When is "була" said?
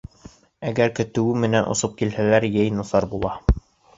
3.15-3.37